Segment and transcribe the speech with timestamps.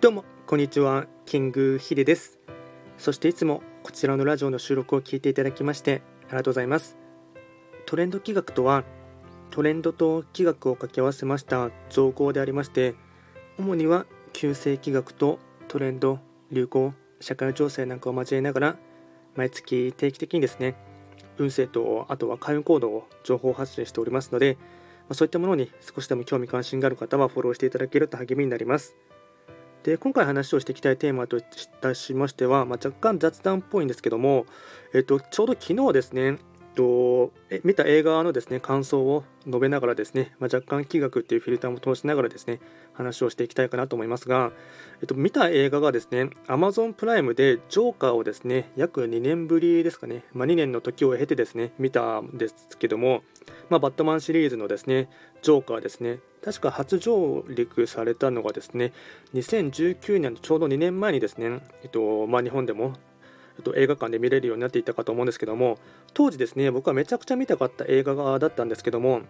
[0.00, 2.38] どうもこんにちはキングヒデです
[2.96, 6.96] そしていつもこちらのラジオの収録を聞いていただきましてありがとうございます
[7.84, 8.84] トレンド企画とは
[9.50, 12.94] トレンドと企画を掛け合わせました造語でありまして
[13.58, 15.38] 主には旧世企画と
[15.68, 16.18] トレンド
[16.50, 18.76] 流行社会情勢なんかを交えながら
[19.36, 20.76] 毎月定期的にですね
[21.36, 24.56] 運勢とあとは開運行動を情報発信しておりますので
[25.12, 28.96] そういったものに少しでも興味関心がある方はフォローしていただけると励みになります。
[29.82, 31.42] で今回話をしていきたいテーマとい
[31.80, 34.46] たしましては、まあ、若干雑談っぽいんですけども、
[34.94, 36.38] えっと、ちょうど昨日ですね、
[36.80, 42.60] と見た映画のですね感想を述べながらですね、まあ、若干気学っていうフィルターも通しながらですね
[42.94, 44.52] 話をしていきたいかなと思いますが、
[45.00, 53.22] えっと、見た映画がですね Amazon プライムでジョーカーをですね約2年ぶりですかね、まあ、2年の時を経てですね見たんですけども、
[53.68, 55.10] まあ、バットマンシリーズのですね
[55.42, 58.92] ジョーカーですね確か初上陸されたのがですね
[59.34, 62.94] 2019年のちょうど2年前にですね、えっとまあ、日本でも
[63.60, 65.78] っと、映画館で見れるようになっていたかと思うんですけども
[66.14, 69.22] 当時ですね僕はめちゃくちゃ見たかった映画だったんですけども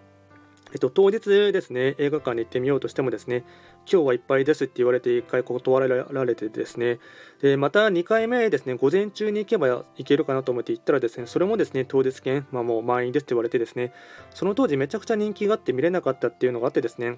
[0.72, 3.44] えっと、当日ですね、映画館に行ってみようとしてもですね、
[3.90, 7.00] 今日はいっぱいですって言われて1回断られてですね、
[7.42, 13.92] でまた2回目ですね、午前中に行けば行けるかなと思って行ったらですね、それもですね、当日券、まあ、もう満員ですって言われてですね、
[14.32, 17.16] その当時めちゃくちゃ人気があって見れなかったっていうのがあってですね、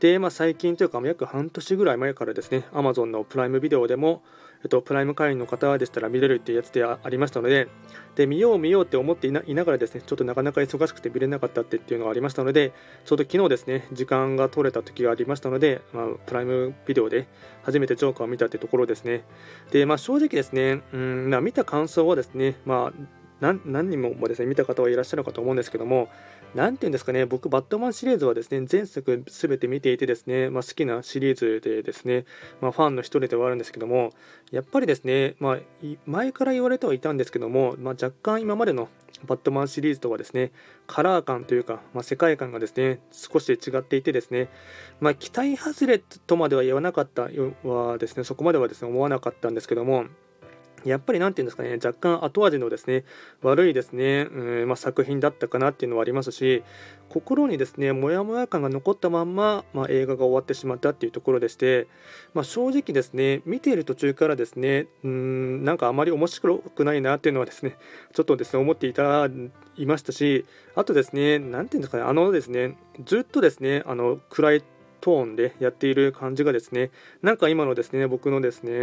[0.00, 4.22] で、まあ、最近というか、約半年ぐらい前からですね、Amazon のプライムビデオでも、
[4.62, 7.68] えっと、プライム会員の方でしたら見れるっていうやつでありましたので、
[8.16, 12.72] で見よう見ようって思っていながらですね、ちょっとなかなか忙しくて見れなかったってっていうのがありましたので、
[13.04, 17.26] ちょうど昨日ですね、時間が取れた時がありましたので、まあ、プライムビデオで
[17.62, 19.24] 初めてジョーカーを見たってところですね。
[19.70, 23.23] で、まあ、正直ですね、うん、ま、見た感想はですね、まあ、
[23.64, 26.08] 何人もですね見た方はいらっしゃるかと思うんですけども、
[26.54, 32.26] 何て言うんですかね、僕、バットマンシリーズはですね、前作すべて見ていてですね、まあ、好きなシリーズでですね、
[32.60, 34.12] まあ、ファンの一人ではあるんですけども、
[34.52, 35.58] やっぱりですね、まあ、
[36.06, 38.88] 前から言われてはいたんですけども、まあ、若干今までの
[39.26, 40.52] バットマンシリーズとはですね、
[40.86, 44.48] カラー感というか、まあ、世界観がですね、少し違っていてですね、
[45.00, 47.28] まあ、期待外れとまでは言わなかった
[47.64, 50.04] はですね、そこまではですね、思わなかったんですけども、
[50.84, 53.04] やっぱり何て言うんですかね、若干後味のですね、
[53.42, 56.62] 悪いですね、うんまあ、作品だったかなっていうのはありますし、
[57.08, 61.86] 心にですね、モヤモヤ感が残ったまんま、まあ、映画が終わってしまったっていうところでして、
[62.32, 67.76] まあ、正直ですね、見ている途中からですね、うん、なんかあまり面白くないなっていうのはですね、
[68.12, 69.28] ちょっとですね、思っていた、
[69.76, 70.44] いましたし、
[70.74, 74.64] あとですね、何て言うんですかね、あのですね、ずっとですね、あの暗い
[75.04, 78.76] トーンでやっている感じがですねなんか今のですね僕のですねう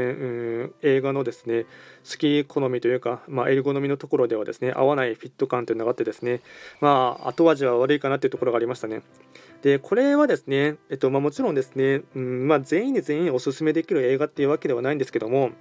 [0.65, 1.63] ん映画のですね
[2.07, 6.41] 好き好みというか、まあ、エル好みのところではですね合わないフィット感というのがあってですね
[6.79, 9.01] まあ後味は悪いかなというところがありましたね。
[9.63, 15.51] でこれはですね、えっとまあ、もちろんですね、うんまあ、全員に全員おすすめできる映画っていうわけではないんですけども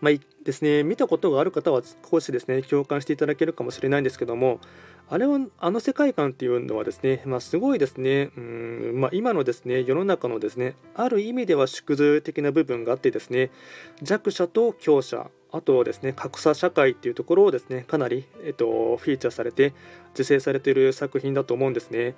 [0.00, 4.60] まあ、ですね、見たことがある方は少しですね共感していただけるかもしれないんですけども
[5.08, 13.50] あれはあの世界観っていうのはですね、まあ、すごいですねうん、まあ、今のですね世の中のですねある意味では縮図的な部分があってですね
[14.02, 19.74] 弱者と強者あとですね格差社会っていうところをですねかなり、えっと、フィーチャーされて
[20.10, 22.14] 自制されている作品だと思うんですね。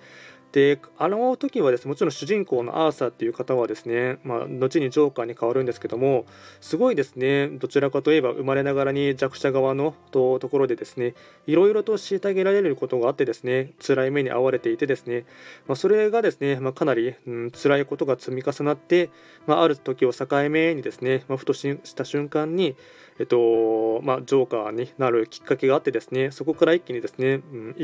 [0.52, 6.24] であの時はですねもちろん主人公のアーサーっていう方はですね、まあ、後にジョーカーに変わるんですけども
[6.60, 11.14] すごいですねどちらかといえば生まれながらに弱者側のところでですね
[11.46, 15.26] いろいろと虐げられることがあってですね辛い目に遭われていてですね、
[15.66, 19.10] まあ、それがですね、まあ、かなり、うん、辛いことが積み重なって、
[19.46, 22.74] まあ、ある時を境目にですね、まあ、ふとした瞬間に
[23.18, 27.74] えっとまあ、ジョーカーになるきっかけがあってですねそこから一気にですね、うん、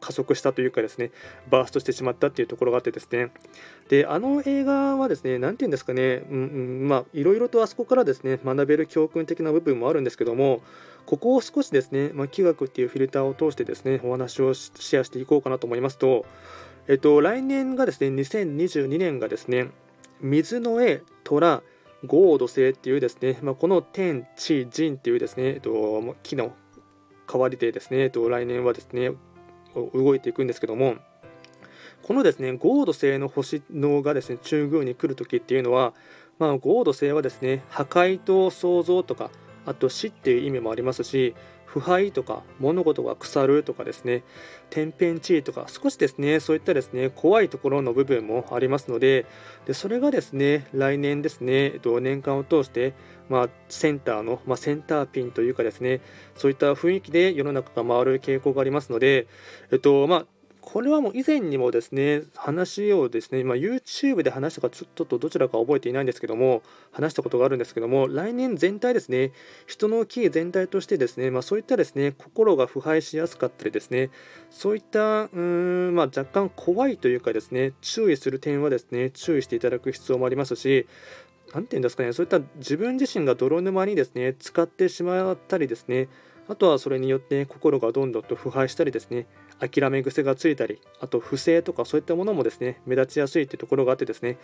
[0.00, 1.10] 加速したというかですね
[1.50, 3.30] バーストしてしまったっていうところがあってですね。
[3.88, 10.62] であの映画はですね何て言うんですかね、うんうん、まあいろいろとあそこからですね学べる教訓的な部分もあるんですけども
[11.06, 16.26] ここを少しですね、まあ、気学っていうフィルターを通してですねお話をシェアしていこうかなと思いますと
[16.86, 19.70] えっと来年がですね2022年がですね
[20.20, 21.62] 水の絵虎
[22.06, 26.52] 豪土星っていうですね、まあ、この天地人っていうですね、えっと、木の
[27.26, 29.12] 代わりでですね、えっと、来年はですね
[29.74, 30.96] 動いていくんですけども
[32.02, 35.92] このですねゴード星の星のがですね中宮に来る時っていうのは、
[36.38, 39.30] まあ、ゴード星はですね破壊と創造とか
[39.68, 41.34] あと死っていう意味もありますし
[41.68, 44.24] 腐敗とか物事が腐るとかですね
[44.70, 49.26] 天変地異とか少しですねそういったですね怖いところの部分もありますので
[49.66, 52.94] でそれがですね来年ですね、えっと、年間を通して、
[53.28, 56.00] まあ、センターの、まあ、センターピンというかですね
[56.36, 59.26] そういった雰囲気で世の中が回る傾向がありますので、
[59.70, 60.26] えっとまあ、
[60.70, 66.62] これはもう以前にもですね話をですね、まあ、YouTube で話したかちょっとどちらか覚えていないんですけども
[66.92, 69.32] 話したことがあるんですけども来年全体ですね
[69.66, 74.10] 人のキー全体としてですね、まあ、そういったですね心が腐敗しやすかったりですね
[74.50, 75.38] そういったうー
[75.90, 80.86] ん、まあ、若干怖いというかですね注意する点はですね注意していただく必要もありますし
[81.54, 86.10] 何て言うんですかねそういった自分自身が泥沼にですね使ってしまったりですね
[86.46, 89.26] あとはそれによって心がどんどんと腐敗したりですね
[89.60, 94.38] 諦め癖がついたりあと不正とかそういったものもですね目立ちやすいというところがあってですね。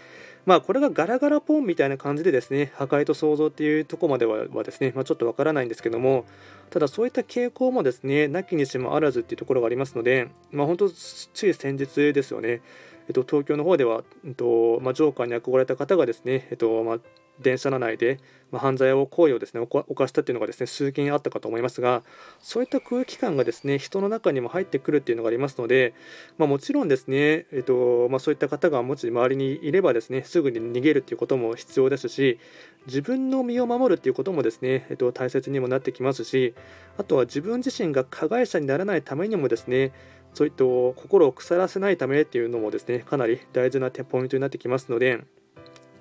[0.47, 6.25] まあこれがガラガラポンみたいな感じでですね破壊と創造っていうところまでははですね、まあ、ちょっとわからないんですけども
[6.71, 12.61] ただそういった傾向もですねなきにしもあらずっていうところがありますのでまあ本当つい先日ですよね。
[13.09, 16.99] えっと、東京の方では、えっとまあ、ジョーカーに憧れた方がですね、えっとまあ、
[17.41, 18.21] 電車内で、
[18.53, 22.03] まあ、犯罪を行為をですね犯したっていうのがですね数件あったかと思いますが
[22.39, 25.95] そういった空気感がですね人の中にも入ってくるっていうのがありますので、
[26.39, 32.39] まあ、もちろんですね、えっとまあ、そういった方がもし周りにいればですねすぐに逃げるっていうことも必要ですし
[32.87, 36.55] 自分の身を守るっていうこともですね、えっと、大切にもなってきますし
[36.99, 39.93] あとは自分自身が加害者にならないためにもですね
[40.35, 45.25] そういった心を腐らせないためっていうのもですねかなり大事なポイントになってきますので。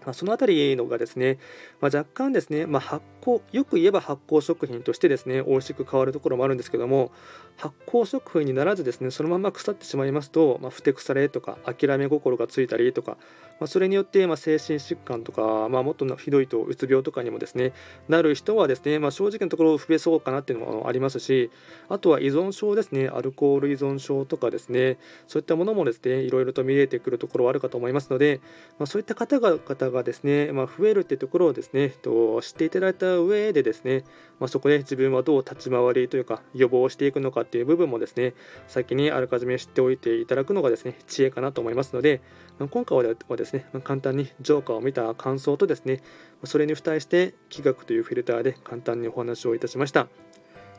[0.05, 1.37] ま、その辺りのがですね、
[1.81, 7.11] まあ、若干ですね、まあ、発酵よく言えば発酵食品としてですね美味しく変わるところもあるんですけども
[7.57, 13.17] 発酵食品にならずですねそのまま腐ってしまいますと、まあ、ふてくされとか諦め心がついたりとか、
[13.59, 17.73] ま、それによってま精神疾患とか、まあ、もっとひどいとうつ病とかにもですね
[18.09, 21.51] なる人はですね、ま正直なところ増えそうかなっていうのもありますし
[21.89, 24.97] あとは依存症ですねアルコール依存症とかですね
[25.27, 28.41] そういったものもですねいろいろと見えてくるところはあるかと思いますので、
[28.79, 29.57] まそういった方々
[29.91, 34.03] ががですね、ま増えるっていうところをですねと知っていただいた上でですね、
[34.39, 38.33] まそこで自分はどう立ち回りというか予防していくのかっていう部分もですね
[38.67, 42.21] 先にあらかじめ知っておいていただくのがですね知恵かなと思いますので、
[42.59, 43.03] ま今回は
[43.37, 46.01] ですねま簡単にジョーカーを見た感想とですね
[46.43, 50.07] それに付帯して気学というフィルターで簡単にお話をいたしました。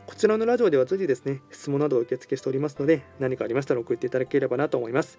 [0.06, 5.18] こちらのラジオでは随時ですね質問などを受け付けしておりますので何かありましたら送っていただければなと思います。